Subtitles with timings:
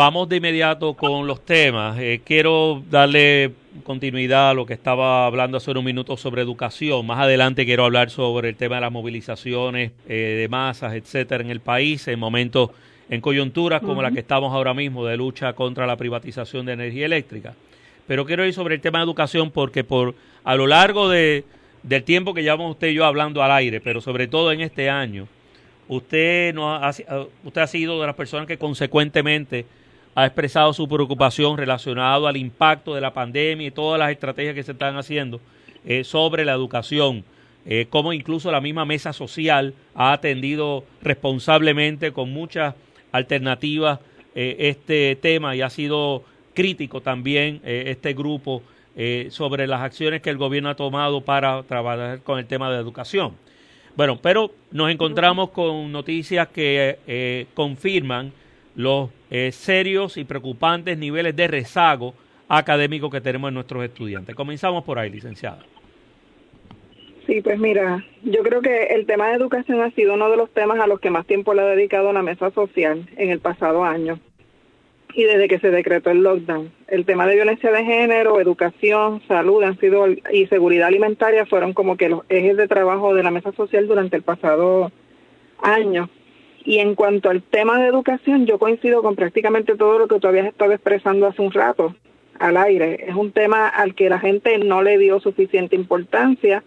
[0.00, 1.98] Vamos de inmediato con los temas.
[2.00, 3.52] Eh, quiero darle
[3.84, 7.04] continuidad a lo que estaba hablando hace unos minutos sobre educación.
[7.04, 11.50] Más adelante quiero hablar sobre el tema de las movilizaciones eh, de masas, etcétera, en
[11.50, 12.70] el país en momentos,
[13.10, 17.04] en coyunturas como la que estamos ahora mismo de lucha contra la privatización de energía
[17.04, 17.52] eléctrica.
[18.06, 20.14] Pero quiero ir sobre el tema de educación porque por
[20.44, 21.44] a lo largo de,
[21.82, 24.88] del tiempo que llevamos usted y yo hablando al aire, pero sobre todo en este
[24.88, 25.28] año,
[25.88, 26.88] usted no ha,
[27.44, 29.66] usted ha sido de las personas que consecuentemente
[30.14, 34.62] ha expresado su preocupación relacionado al impacto de la pandemia y todas las estrategias que
[34.62, 35.40] se están haciendo
[35.84, 37.24] eh, sobre la educación,
[37.64, 42.74] eh, como incluso la misma mesa social ha atendido responsablemente con muchas
[43.12, 44.00] alternativas
[44.34, 46.24] eh, este tema y ha sido
[46.54, 48.62] crítico también este grupo
[49.30, 53.34] sobre las acciones que el gobierno ha tomado para trabajar con el tema de educación.
[53.96, 58.32] Bueno, pero nos encontramos con noticias que confirman
[58.80, 62.14] los eh, serios y preocupantes niveles de rezago
[62.48, 64.34] académico que tenemos en nuestros estudiantes.
[64.34, 65.64] Comenzamos por ahí, licenciada.
[67.26, 70.50] Sí, pues mira, yo creo que el tema de educación ha sido uno de los
[70.50, 73.84] temas a los que más tiempo le ha dedicado la mesa social en el pasado
[73.84, 74.18] año
[75.14, 76.72] y desde que se decretó el lockdown.
[76.88, 81.96] El tema de violencia de género, educación, salud han sido y seguridad alimentaria fueron como
[81.96, 84.90] que los ejes de trabajo de la mesa social durante el pasado
[85.62, 86.08] año.
[86.64, 90.28] Y en cuanto al tema de educación, yo coincido con prácticamente todo lo que tú
[90.28, 91.94] habías estado expresando hace un rato
[92.38, 93.04] al aire.
[93.08, 96.62] Es un tema al que la gente no le dio suficiente importancia.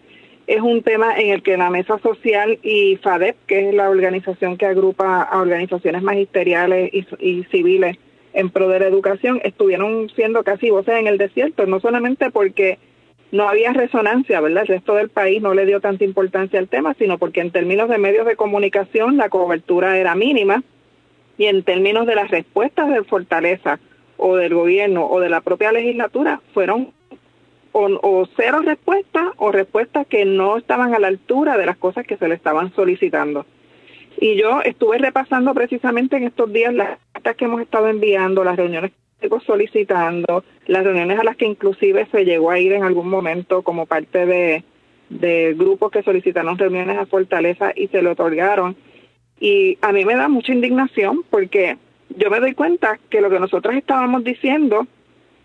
[0.46, 4.56] Es un tema en el que la Mesa Social y FADEP, que es la organización
[4.56, 7.96] que agrupa a organizaciones magisteriales y, y civiles
[8.34, 12.78] en pro de la educación, estuvieron siendo casi voces en el desierto, no solamente porque
[13.32, 14.62] no había resonancia, ¿verdad?
[14.62, 17.88] El resto del país no le dio tanta importancia al tema, sino porque en términos
[17.88, 20.62] de medios de comunicación la cobertura era mínima
[21.36, 23.80] y en términos de las respuestas de Fortaleza
[24.16, 26.92] o del gobierno o de la propia legislatura fueron
[27.72, 32.16] o, cero respuestas o respuestas que no estaban a la altura de las cosas que
[32.16, 33.46] se le estaban solicitando.
[34.16, 38.56] Y yo estuve repasando precisamente en estos días las cartas que hemos estado enviando, las
[38.56, 38.92] reuniones
[39.44, 43.86] solicitando, las reuniones a las que inclusive se llegó a ir en algún momento como
[43.86, 44.64] parte de,
[45.10, 48.76] de grupos que solicitaron reuniones a Fortaleza y se le otorgaron.
[49.40, 51.76] Y a mí me da mucha indignación porque
[52.16, 54.86] yo me doy cuenta que lo que nosotros estábamos diciendo,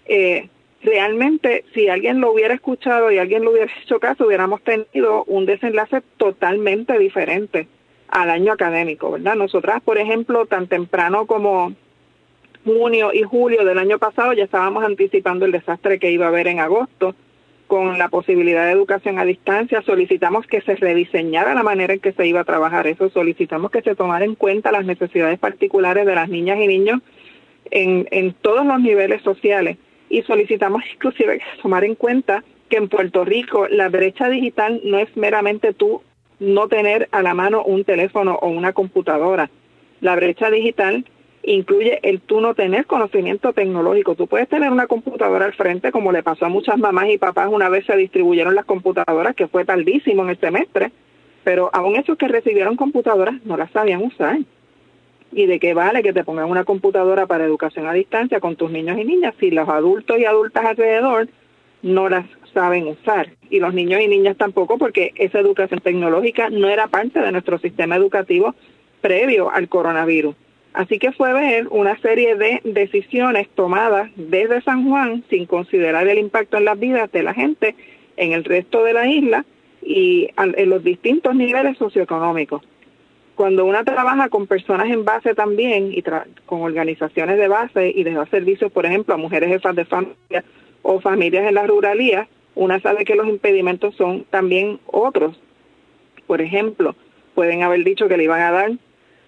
[0.05, 0.49] eh,
[0.81, 5.45] realmente si alguien lo hubiera escuchado y alguien lo hubiera hecho caso, hubiéramos tenido un
[5.45, 7.67] desenlace totalmente diferente
[8.07, 9.35] al año académico, ¿verdad?
[9.35, 11.73] Nosotras, por ejemplo, tan temprano como
[12.65, 16.47] junio y julio del año pasado ya estábamos anticipando el desastre que iba a haber
[16.47, 17.15] en agosto.
[17.67, 22.13] Con la posibilidad de educación a distancia, solicitamos que se rediseñara la manera en que
[22.13, 26.15] se iba a trabajar eso, solicitamos que se tomara en cuenta las necesidades particulares de
[26.15, 27.01] las niñas y niños
[27.69, 29.77] en, en todos los niveles sociales.
[30.09, 34.81] Y solicitamos inclusive que se tomara en cuenta que en Puerto Rico la brecha digital
[34.83, 36.01] no es meramente tú
[36.39, 39.49] no tener a la mano un teléfono o una computadora.
[40.01, 41.05] La brecha digital
[41.43, 44.15] incluye el tú no tener conocimiento tecnológico.
[44.15, 47.49] Tú puedes tener una computadora al frente, como le pasó a muchas mamás y papás
[47.51, 50.91] una vez se distribuyeron las computadoras, que fue tardísimo en el semestre,
[51.43, 54.39] pero aún esos que recibieron computadoras no las sabían usar.
[55.31, 58.71] ¿Y de qué vale que te pongan una computadora para educación a distancia con tus
[58.71, 61.27] niños y niñas si los adultos y adultas alrededor
[61.83, 63.29] no las saben usar?
[63.49, 67.59] Y los niños y niñas tampoco, porque esa educación tecnológica no era parte de nuestro
[67.59, 68.55] sistema educativo
[69.01, 70.35] previo al coronavirus.
[70.73, 76.19] Así que fue ver una serie de decisiones tomadas desde San Juan sin considerar el
[76.19, 77.75] impacto en las vidas de la gente
[78.17, 79.45] en el resto de la isla
[79.81, 82.61] y en los distintos niveles socioeconómicos.
[83.35, 86.03] Cuando una trabaja con personas en base también y
[86.45, 90.43] con organizaciones de base y les da servicios, por ejemplo, a mujeres jefas de familia
[90.81, 95.39] o familias en la ruralía, una sabe que los impedimentos son también otros.
[96.27, 96.95] Por ejemplo,
[97.33, 98.71] pueden haber dicho que le iban a dar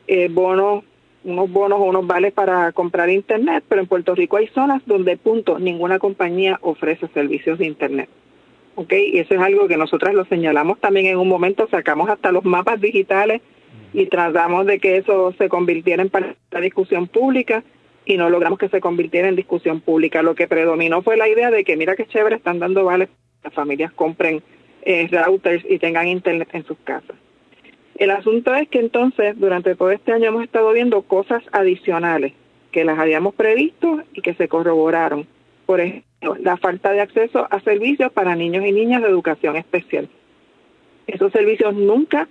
[0.08, 0.84] eh, bonos
[1.24, 5.18] unos bonos o unos vales para comprar internet, pero en Puerto Rico hay zonas donde,
[5.18, 8.10] punto, ninguna compañía ofrece servicios de internet.
[8.76, 8.94] ¿Ok?
[8.94, 12.46] Y eso es algo que nosotras lo señalamos también en un momento, sacamos hasta los
[12.46, 13.42] mapas digitales
[13.94, 17.64] y tratamos de que eso se convirtiera en parte de la discusión pública
[18.06, 20.24] y no logramos que se convirtiera en discusión pública.
[20.24, 23.10] Lo que predominó fue la idea de que mira qué chévere están dando vales,
[23.44, 24.42] las familias compren
[24.84, 27.16] eh, routers y tengan internet en sus casas.
[28.02, 32.34] El asunto es que entonces durante todo este año hemos estado viendo cosas adicionales
[32.72, 35.28] que las habíamos previsto y que se corroboraron.
[35.68, 40.10] Por ejemplo, la falta de acceso a servicios para niños y niñas de educación especial.
[41.06, 42.28] Esos servicios nunca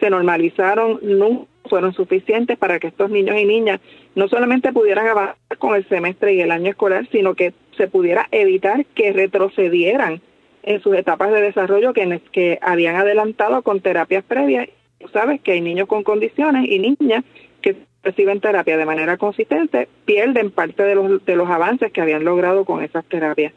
[0.00, 3.80] se normalizaron, nunca fueron suficientes para que estos niños y niñas
[4.16, 8.28] no solamente pudieran avanzar con el semestre y el año escolar, sino que se pudiera
[8.32, 10.20] evitar que retrocedieran
[10.62, 14.68] en sus etapas de desarrollo que, que habían adelantado con terapias previas.
[15.12, 17.24] Sabes que hay niños con condiciones y niñas
[17.60, 22.24] que reciben terapia de manera consistente pierden parte de los, de los avances que habían
[22.24, 23.52] logrado con esas terapias.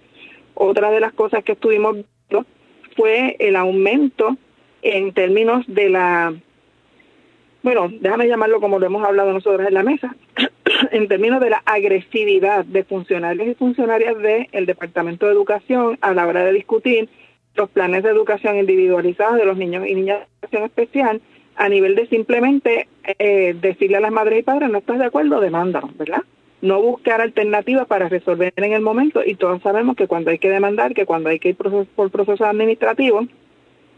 [0.53, 2.45] Otra de las cosas que estuvimos viendo
[2.95, 4.35] fue el aumento
[4.81, 6.33] en términos de la,
[7.61, 10.15] bueno, déjame llamarlo como lo hemos hablado nosotros en la mesa,
[10.91, 16.25] en términos de la agresividad de funcionarios y funcionarias del Departamento de Educación a la
[16.25, 17.09] hora de discutir
[17.59, 21.21] los planes de educación individualizados de los niños y niñas de educación especial
[21.57, 22.87] a nivel de simplemente
[23.19, 26.23] eh, decirle a las madres y padres no estás de acuerdo, demándanos, ¿verdad?
[26.61, 30.49] No buscar alternativas para resolver en el momento y todos sabemos que cuando hay que
[30.49, 33.25] demandar, que cuando hay que ir por procesos administrativos,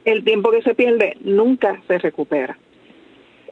[0.06, 2.58] el tiempo que se pierde nunca se recupera.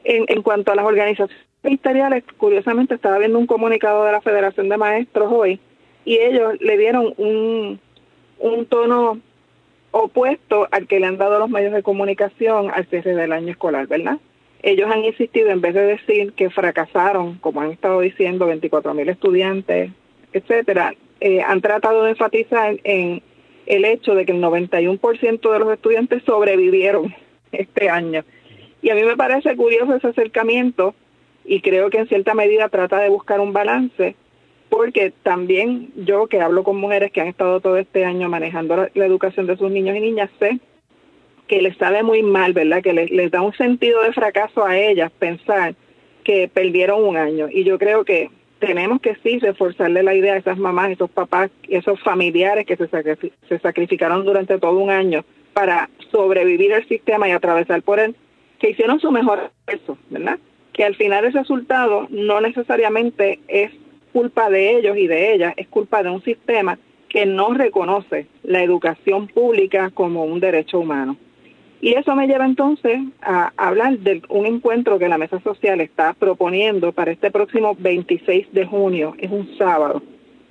[0.02, 4.68] En, en cuanto a las organizaciones ministeriales, curiosamente estaba viendo un comunicado de la Federación
[4.68, 5.60] de Maestros hoy
[6.04, 7.78] y ellos le dieron un,
[8.40, 9.20] un tono
[9.90, 13.86] opuesto al que le han dado los medios de comunicación al cierre del año escolar,
[13.86, 14.18] ¿verdad?
[14.62, 19.08] Ellos han insistido, en vez de decir que fracasaron, como han estado diciendo, 24 mil
[19.08, 19.90] estudiantes,
[20.32, 23.22] etcétera, eh, han tratado de enfatizar en
[23.66, 27.14] el hecho de que el 91% de los estudiantes sobrevivieron
[27.52, 28.24] este año.
[28.82, 30.94] Y a mí me parece curioso ese acercamiento
[31.44, 34.14] y creo que en cierta medida trata de buscar un balance,
[34.70, 39.04] porque también yo que hablo con mujeres que han estado todo este año manejando la,
[39.04, 40.60] educación de sus niños y niñas, sé
[41.48, 42.80] que les sabe muy mal, ¿verdad?
[42.80, 45.74] Que les, da un sentido de fracaso a ellas pensar
[46.22, 47.48] que perdieron un año.
[47.50, 48.30] Y yo creo que
[48.60, 52.88] tenemos que sí reforzarle la idea a esas mamás, esos papás, esos familiares que se,
[53.48, 58.14] se sacrificaron durante todo un año para sobrevivir el sistema y atravesar por él,
[58.60, 60.38] que hicieron su mejor esfuerzo, ¿verdad?
[60.72, 63.72] Que al final el resultado no necesariamente es
[64.12, 66.78] culpa de ellos y de ellas, es culpa de un sistema
[67.08, 71.16] que no reconoce la educación pública como un derecho humano.
[71.82, 76.12] Y eso me lleva entonces a hablar de un encuentro que la Mesa Social está
[76.12, 80.02] proponiendo para este próximo 26 de junio, es un sábado,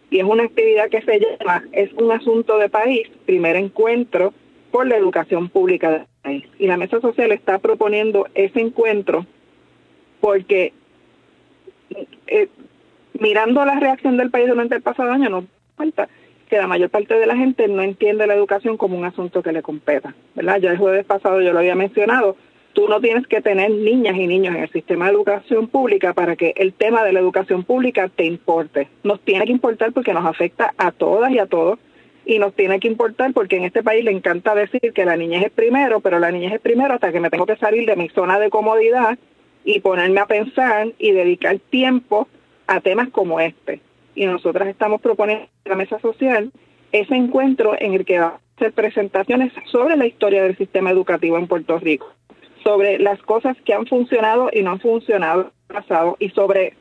[0.09, 4.33] y es una actividad que se llama Es un asunto de país, primer encuentro
[4.71, 6.45] por la educación pública del país.
[6.57, 9.25] Y la Mesa Social está proponiendo ese encuentro
[10.19, 10.73] porque
[12.27, 12.47] eh,
[13.13, 15.45] mirando la reacción del país durante el pasado año, no
[15.75, 16.09] falta
[16.49, 19.51] que la mayor parte de la gente no entiende la educación como un asunto que
[19.51, 20.59] le competa, ¿verdad?
[20.59, 22.35] Ya el jueves pasado yo lo había mencionado,
[22.73, 26.35] tú no tienes que tener niñas y niños en el sistema de educación pública para
[26.35, 28.87] que el tema de la educación pública te importe.
[29.03, 31.77] Nos tiene que importar porque nos afecta a todas y a todos
[32.25, 35.45] y nos tiene que importar porque en este país le encanta decir que la niñez
[35.45, 38.09] es primero, pero la niñez es primero hasta que me tengo que salir de mi
[38.09, 39.17] zona de comodidad
[39.63, 42.27] y ponerme a pensar y dedicar tiempo
[42.69, 43.81] a temas como este
[44.13, 46.51] y nosotras estamos proponiendo en la mesa social
[46.91, 51.37] ese encuentro en el que va a hacer presentaciones sobre la historia del sistema educativo
[51.37, 52.13] en Puerto Rico,
[52.63, 56.75] sobre las cosas que han funcionado y no han funcionado en el pasado y sobre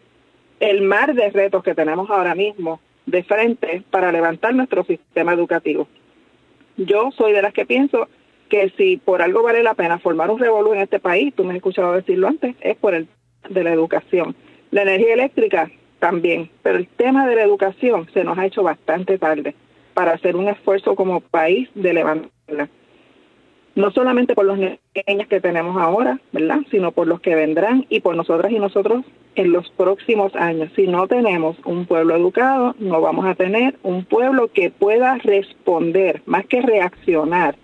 [0.61, 5.89] el mar de retos que tenemos ahora mismo de frente para levantar nuestro sistema educativo.
[6.77, 8.09] Yo soy de las que pienso
[8.51, 11.51] que si por algo vale la pena formar un revolú en este país, tú me
[11.51, 13.09] has escuchado decirlo antes, es por el
[13.49, 14.37] de la educación.
[14.71, 19.19] La energía eléctrica también, pero el tema de la educación se nos ha hecho bastante
[19.19, 19.55] tarde
[19.95, 22.69] para hacer un esfuerzo como país de levantarla.
[23.75, 26.61] No solamente por los niños que tenemos ahora, ¿verdad?
[26.71, 29.05] Sino por los que vendrán y por nosotras y nosotros
[29.37, 30.73] en los próximos años.
[30.75, 36.23] Si no tenemos un pueblo educado, no vamos a tener un pueblo que pueda responder,
[36.27, 37.57] más que reaccionar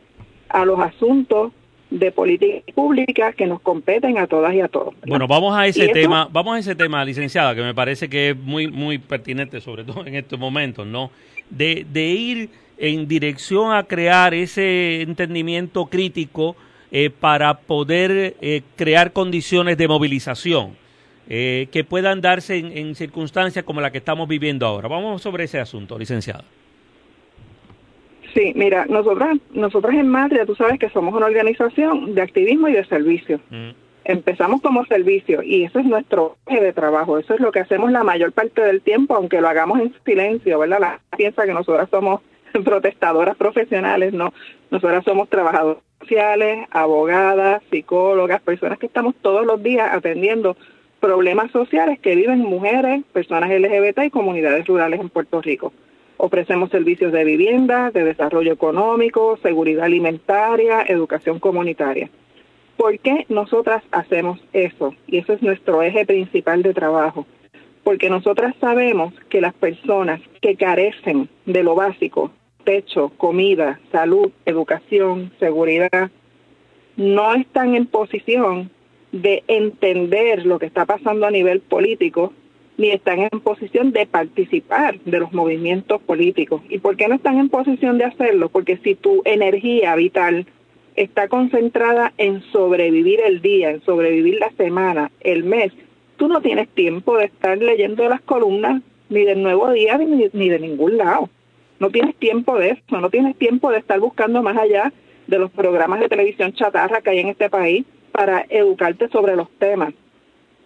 [0.48, 1.52] a los asuntos
[1.98, 4.94] de política pública que nos competen a todas y a todos.
[5.06, 8.36] Bueno, vamos a ese tema, vamos a ese tema, licenciada, que me parece que es
[8.36, 11.10] muy muy pertinente, sobre todo en estos momentos, ¿no?
[11.50, 16.56] De, de ir en dirección a crear ese entendimiento crítico
[16.90, 20.76] eh, para poder eh, crear condiciones de movilización
[21.28, 24.88] eh, que puedan darse en, en circunstancias como la que estamos viviendo ahora.
[24.88, 26.44] Vamos sobre ese asunto, licenciada.
[28.34, 32.72] Sí, mira, nosotras, nosotras en Matria, tú sabes que somos una organización de activismo y
[32.72, 33.40] de servicio.
[33.50, 33.70] Mm.
[34.04, 37.90] Empezamos como servicio y eso es nuestro eje de trabajo, eso es lo que hacemos
[37.90, 40.80] la mayor parte del tiempo, aunque lo hagamos en silencio, ¿verdad?
[40.80, 42.20] La piensa que nosotras somos
[42.64, 44.34] protestadoras profesionales, no,
[44.70, 50.56] nosotras somos trabajadoras sociales, abogadas, psicólogas, personas que estamos todos los días atendiendo
[51.00, 55.72] problemas sociales que viven mujeres, personas LGBT y comunidades rurales en Puerto Rico.
[56.16, 62.08] Ofrecemos servicios de vivienda, de desarrollo económico, seguridad alimentaria, educación comunitaria.
[62.76, 64.94] ¿Por qué nosotras hacemos eso?
[65.06, 67.26] Y eso es nuestro eje principal de trabajo.
[67.82, 72.30] Porque nosotras sabemos que las personas que carecen de lo básico,
[72.64, 76.10] techo, comida, salud, educación, seguridad,
[76.96, 78.70] no están en posición
[79.12, 82.32] de entender lo que está pasando a nivel político,
[82.76, 86.62] ni están en posición de participar de los movimientos políticos.
[86.68, 88.48] ¿Y por qué no están en posición de hacerlo?
[88.48, 90.46] Porque si tu energía vital
[90.96, 95.72] está concentrada en sobrevivir el día, en sobrevivir la semana, el mes,
[96.16, 100.48] tú no tienes tiempo de estar leyendo las columnas ni del nuevo día ni, ni
[100.48, 101.28] de ningún lado.
[101.78, 104.92] No tienes tiempo de eso, no tienes tiempo de estar buscando más allá
[105.26, 109.50] de los programas de televisión chatarra que hay en este país para educarte sobre los
[109.58, 109.92] temas.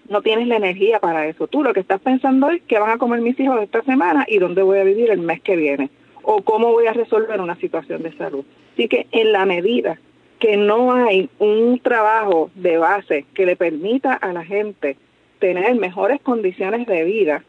[0.09, 1.47] No tienes la energía para eso.
[1.49, 4.39] Tú lo que estás pensando es qué van a comer mis hijos esta semana y
[4.39, 5.91] dónde voy a vivir el mes que viene
[6.23, 8.45] o cómo voy a resolver una situación de salud.
[8.73, 9.99] Así que en la medida
[10.39, 14.97] que no hay un trabajo de base que le permita a la gente
[15.41, 17.45] tener mejores condiciones de vida,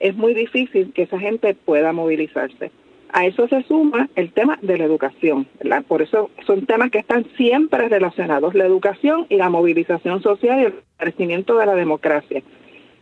[0.00, 2.70] es muy difícil que esa gente pueda movilizarse.
[3.12, 5.84] A eso se suma el tema de la educación, ¿verdad?
[5.86, 10.64] Por eso son temas que están siempre relacionados, la educación y la movilización social y
[10.64, 12.42] el crecimiento de la democracia.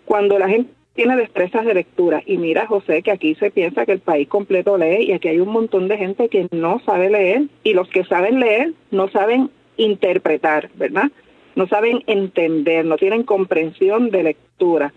[0.04, 3.92] Cuando la gente tiene destrezas de lectura y mira, José, que aquí se piensa que
[3.92, 7.44] el país completo lee y aquí hay un montón de gente que no sabe leer
[7.62, 11.10] y los que saben leer no saben interpretar, ¿verdad?
[11.54, 14.92] No saben entender, no tienen comprensión de lectura.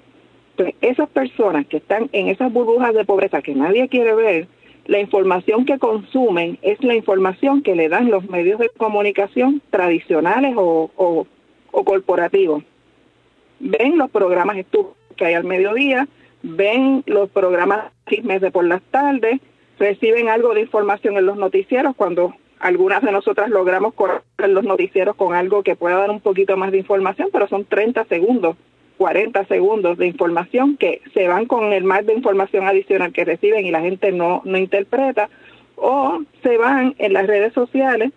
[0.51, 4.47] Entonces, esas personas que están en esas burbujas de pobreza que nadie quiere ver,
[4.89, 10.55] la información que consumen es la información que le dan los medios de comunicación tradicionales
[10.57, 11.27] o,
[11.71, 12.63] corporativos.
[13.59, 16.07] Ven los programas estúpidos que hay al mediodía,
[16.41, 19.39] ven los programas chismes de por las tardes,
[19.77, 25.15] reciben algo de información en los noticieros cuando algunas de nosotras logramos correr los noticieros
[25.15, 28.55] con algo que pueda dar un poquito más de información, pero son 30 segundos
[28.99, 33.65] 40 segundos de información que se van con el mar de información adicional que reciben
[33.65, 35.29] y la gente no, no interpreta,
[35.77, 38.11] o se van en las redes sociales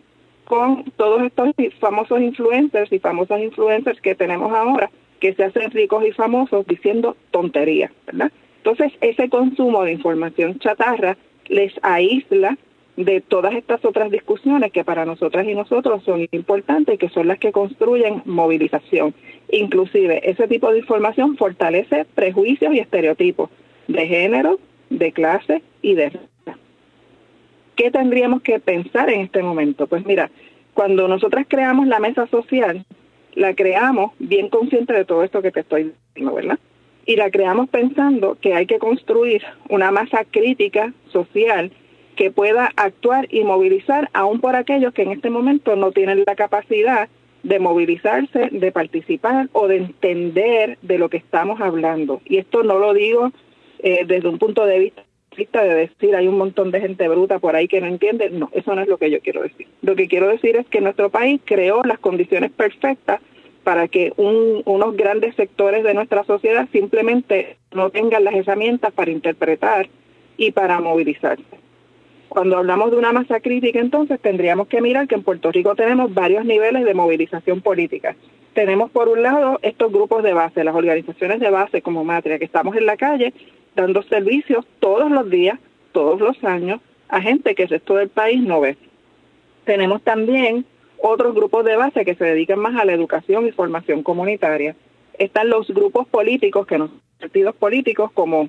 [0.44, 6.04] con todos estos famosos influencers y famosos influencers que tenemos ahora, que se hacen ricos
[6.04, 8.32] y famosos diciendo tonterías, ¿verdad?
[8.56, 12.58] Entonces, ese consumo de información chatarra les aísla
[12.96, 17.26] de todas estas otras discusiones que para nosotras y nosotros son importantes y que son
[17.26, 19.14] las que construyen movilización.
[19.50, 23.50] Inclusive ese tipo de información fortalece prejuicios y estereotipos
[23.88, 24.58] de género,
[24.90, 26.58] de clase y de raza.
[27.76, 29.86] ¿Qué tendríamos que pensar en este momento?
[29.86, 30.30] Pues mira,
[30.74, 32.84] cuando nosotras creamos la mesa social,
[33.34, 36.58] la creamos bien consciente de todo esto que te estoy diciendo, ¿verdad?
[37.06, 41.72] Y la creamos pensando que hay que construir una masa crítica social
[42.16, 46.34] que pueda actuar y movilizar aún por aquellos que en este momento no tienen la
[46.34, 47.08] capacidad
[47.42, 52.20] de movilizarse, de participar o de entender de lo que estamos hablando.
[52.24, 53.32] Y esto no lo digo
[53.80, 54.78] eh, desde un punto de
[55.36, 58.30] vista de decir hay un montón de gente bruta por ahí que no entiende.
[58.30, 59.66] No, eso no es lo que yo quiero decir.
[59.80, 63.20] Lo que quiero decir es que nuestro país creó las condiciones perfectas
[63.64, 69.88] para que unos grandes sectores de nuestra sociedad simplemente no tengan las herramientas para interpretar
[70.36, 71.61] y para movilizarse.
[72.32, 76.14] Cuando hablamos de una masa crítica, entonces tendríamos que mirar que en Puerto Rico tenemos
[76.14, 78.16] varios niveles de movilización política.
[78.54, 82.46] Tenemos por un lado estos grupos de base, las organizaciones de base como Matria, que
[82.46, 83.34] estamos en la calle
[83.76, 85.58] dando servicios todos los días,
[85.92, 88.78] todos los años, a gente que el resto del país no ve.
[89.66, 90.64] Tenemos también
[91.02, 94.74] otros grupos de base que se dedican más a la educación y formación comunitaria.
[95.18, 96.88] Están los grupos políticos, que no
[97.20, 98.48] partidos políticos como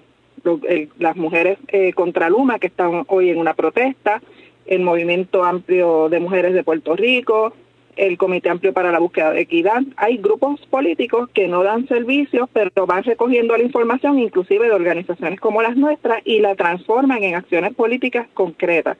[1.00, 4.22] las mujeres eh, contra Luma que están hoy en una protesta,
[4.66, 7.54] el Movimiento Amplio de Mujeres de Puerto Rico,
[7.96, 9.82] el Comité Amplio para la Búsqueda de Equidad.
[9.98, 15.40] Hay grupos políticos que no dan servicios, pero van recogiendo la información, inclusive de organizaciones
[15.40, 18.98] como las nuestras, y la transforman en acciones políticas concretas.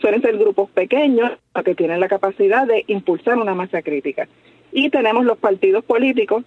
[0.00, 1.32] Suelen ser grupos pequeños
[1.64, 4.28] que tienen la capacidad de impulsar una masa crítica.
[4.72, 6.44] Y tenemos los partidos políticos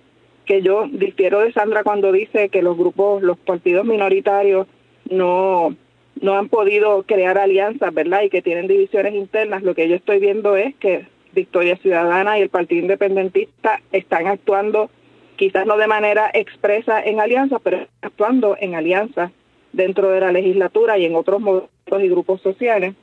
[0.49, 4.65] que yo difiero de Sandra cuando dice que los grupos, los partidos minoritarios
[5.07, 5.75] no,
[6.19, 8.23] no han podido crear alianzas, ¿verdad?
[8.23, 9.61] Y que tienen divisiones internas.
[9.61, 14.89] Lo que yo estoy viendo es que Victoria Ciudadana y el Partido Independentista están actuando
[15.35, 19.31] quizás no de manera expresa en alianzas, pero actuando en alianzas
[19.71, 22.95] dentro de la legislatura y en otros movimientos y grupos sociales.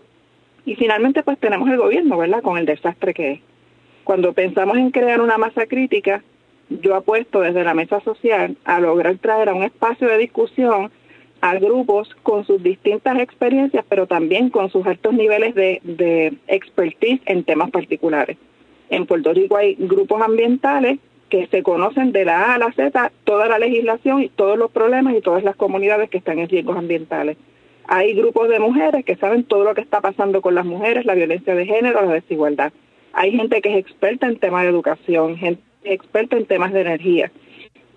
[0.64, 2.42] Y finalmente pues tenemos el gobierno, ¿verdad?
[2.42, 3.40] Con el desastre que es.
[4.02, 6.24] Cuando pensamos en crear una masa crítica,
[6.68, 10.90] yo apuesto desde la mesa social a lograr traer a un espacio de discusión
[11.40, 17.20] a grupos con sus distintas experiencias, pero también con sus altos niveles de, de expertise
[17.26, 18.36] en temas particulares.
[18.88, 23.12] En Puerto Rico hay grupos ambientales que se conocen de la A a la Z
[23.24, 26.76] toda la legislación y todos los problemas y todas las comunidades que están en riesgos
[26.76, 27.36] ambientales.
[27.88, 31.14] Hay grupos de mujeres que saben todo lo que está pasando con las mujeres, la
[31.14, 32.72] violencia de género, la desigualdad.
[33.12, 35.62] Hay gente que es experta en temas de educación, gente
[35.92, 37.30] experta en temas de energía.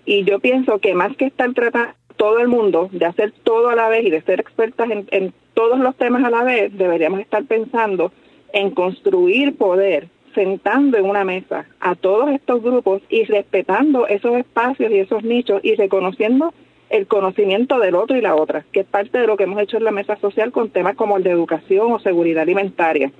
[0.04, 3.74] Y yo pienso que más que estar tratando todo el mundo de hacer todo a
[3.74, 7.44] la vez y de ser expertas en todos los temas a la vez, deberíamos estar
[7.44, 8.12] pensando
[8.52, 14.90] en construir poder sentando en una mesa a todos estos grupos y respetando esos espacios
[14.90, 16.52] y esos nichos y reconociendo
[16.88, 19.76] el conocimiento del otro y la otra, que es parte de lo que hemos hecho
[19.76, 23.12] en la mesa social con temas como el de educación o seguridad alimentaria.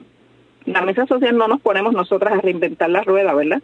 [0.67, 3.62] La mesa social no nos ponemos nosotras a reinventar la rueda, ¿verdad?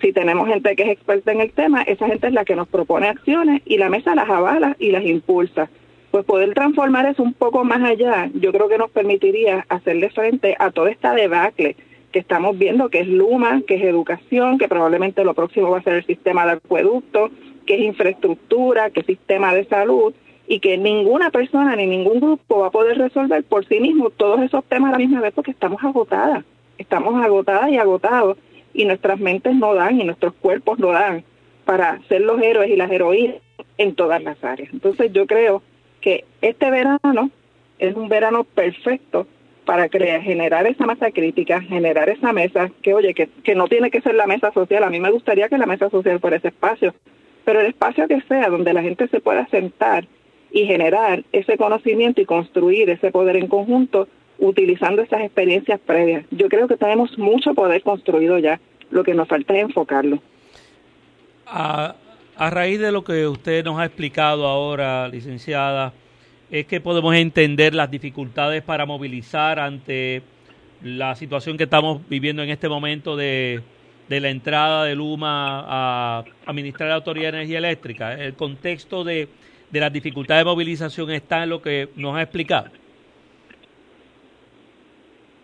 [0.00, 2.68] Si tenemos gente que es experta en el tema, esa gente es la que nos
[2.68, 5.68] propone acciones y la mesa las avala y las impulsa.
[6.10, 10.56] Pues poder transformar eso un poco más allá, yo creo que nos permitiría hacerle frente
[10.58, 11.76] a toda esta debacle
[12.12, 15.82] que estamos viendo, que es Luma, que es educación, que probablemente lo próximo va a
[15.82, 17.30] ser el sistema de acueducto,
[17.66, 20.12] que es infraestructura, que es sistema de salud,
[20.48, 24.40] y que ninguna persona ni ningún grupo va a poder resolver por sí mismo todos
[24.40, 26.44] esos temas a la misma vez porque estamos agotadas,
[26.76, 28.36] estamos agotadas y agotados,
[28.72, 31.24] y nuestras mentes no dan y nuestros cuerpos no dan
[31.64, 33.36] para ser los héroes y las heroínas
[33.78, 34.72] en todas las áreas.
[34.72, 35.62] Entonces yo creo
[36.00, 37.30] que este verano
[37.78, 39.26] es un verano perfecto
[39.64, 43.90] para crear, generar esa masa crítica, generar esa mesa, que oye, que, que no tiene
[43.90, 46.48] que ser la mesa social, a mí me gustaría que la mesa social fuera ese
[46.48, 46.94] espacio,
[47.44, 50.06] pero el espacio que sea donde la gente se pueda sentar
[50.50, 54.08] y generar ese conocimiento y construir ese poder en conjunto
[54.40, 56.24] utilizando esas experiencias previas.
[56.30, 58.58] Yo creo que tenemos mucho poder construido ya,
[58.90, 60.18] lo que nos falta es enfocarlo.
[61.46, 61.94] A,
[62.36, 65.92] a raíz de lo que usted nos ha explicado ahora, licenciada,
[66.50, 70.22] es que podemos entender las dificultades para movilizar ante
[70.82, 73.62] la situación que estamos viviendo en este momento de,
[74.08, 78.14] la entrada de Luma a administrar la Autoridad de Energía Eléctrica.
[78.14, 79.28] El contexto de,
[79.70, 82.70] de las dificultades de movilización está en lo que nos ha explicado.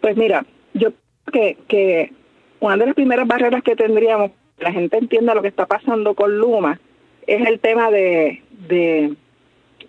[0.00, 0.44] Pues mira,
[0.74, 0.92] yo
[1.24, 2.12] creo que, que
[2.60, 6.14] una de las primeras barreras que tendríamos, que la gente entienda lo que está pasando
[6.14, 6.80] con Luma,
[7.26, 8.42] es el tema de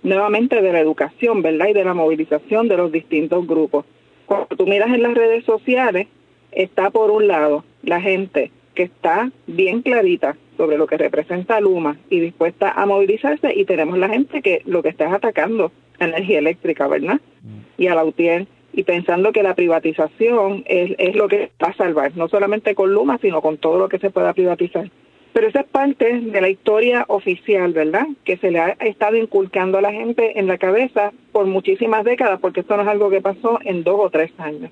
[0.03, 1.67] nuevamente de la educación, ¿verdad?
[1.69, 3.85] Y de la movilización de los distintos grupos.
[4.25, 6.07] Cuando tú miras en las redes sociales,
[6.51, 11.97] está por un lado la gente que está bien clarita sobre lo que representa Luma
[12.09, 16.05] y dispuesta a movilizarse y tenemos la gente que lo que está es atacando a
[16.05, 17.19] energía eléctrica, ¿verdad?
[17.43, 17.81] Mm.
[17.81, 21.73] Y a la UTIER y pensando que la privatización es, es lo que va a
[21.73, 24.91] salvar, no solamente con Luma, sino con todo lo que se pueda privatizar.
[25.33, 28.05] Pero esa es parte de la historia oficial, ¿verdad?
[28.23, 32.39] Que se le ha estado inculcando a la gente en la cabeza por muchísimas décadas,
[32.39, 34.69] porque esto no es algo que pasó en dos o tres años.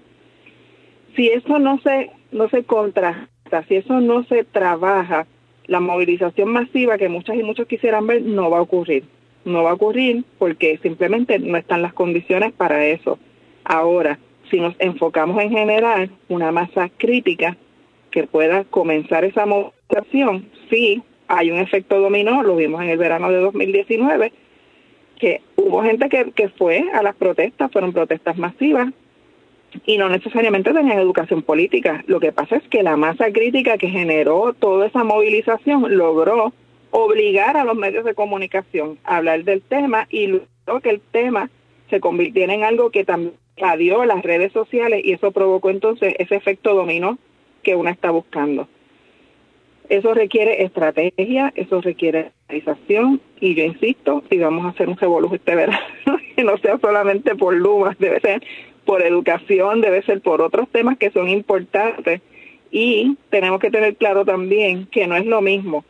[1.16, 5.26] Si eso no se, no se contrasta, si eso no se trabaja,
[5.66, 9.06] la movilización masiva que muchas y muchos quisieran ver no va a ocurrir.
[9.46, 13.18] No va a ocurrir porque simplemente no están las condiciones para eso.
[13.66, 17.58] Ahora, si nos enfocamos en generar una masa crítica
[18.12, 23.32] que pueda comenzar esa movilización, sí hay un efecto dominó, lo vimos en el verano
[23.32, 24.32] de 2019,
[25.20, 28.90] que hubo gente que, que fue a las protestas, fueron protestas masivas
[29.86, 32.04] y no necesariamente tenían educación política.
[32.08, 36.54] Lo que pasa es que la masa crítica que generó toda esa movilización logró
[36.92, 41.50] obligar a los medios de comunicación a hablar del tema y logró que el tema
[41.90, 46.36] se convirtiera en algo que también invadió las redes sociales y eso provocó entonces ese
[46.36, 47.18] efecto dominó
[47.64, 48.68] que uno está buscando.
[49.88, 55.36] Eso requiere estrategia, eso requiere realización y yo insisto, si vamos a hacer un revolujo
[55.36, 55.80] este verano,
[56.36, 58.42] que no sea solamente por Luma, debe ser
[58.84, 62.22] por educación, debe ser por otros temas que son importantes
[62.72, 65.86] y tenemos que tener claro también que no es lo mismo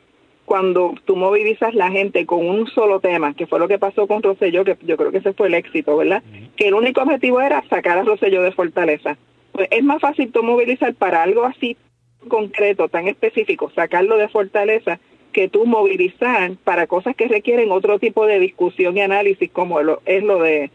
[0.45, 4.21] cuando tú movilizas la gente con un solo tema, que fue lo que pasó con
[4.21, 6.23] Rosselló, que yo creo que ese fue el éxito, ¿verdad?
[6.55, 9.17] Que el único objetivo era sacar a Rosselló de Fortaleza
[9.55, 11.77] pues es más fácil tú movilizar para algo así
[12.27, 14.99] concreto, tan específico, sacarlo de fortaleza,
[15.31, 20.23] que tú movilizar para cosas que requieren otro tipo de discusión y análisis, como es
[20.23, 20.71] lo de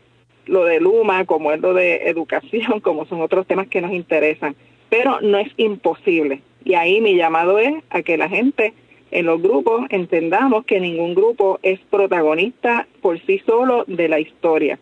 [0.47, 4.57] lo de Luma, como es lo de educación, como son otros temas que nos interesan.
[4.89, 6.41] Pero no es imposible.
[6.65, 8.73] Y ahí mi llamado es a que la gente
[9.11, 14.79] en los grupos entendamos que ningún grupo es protagonista por sí solo de la historia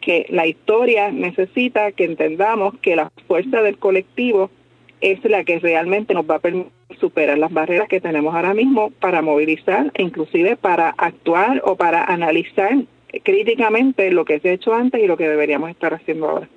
[0.00, 4.50] que la historia necesita que entendamos que la fuerza del colectivo
[5.00, 8.90] es la que realmente nos va a permitir superar las barreras que tenemos ahora mismo
[8.90, 12.76] para movilizar e inclusive para actuar o para analizar
[13.22, 16.48] críticamente lo que se ha hecho antes y lo que deberíamos estar haciendo ahora.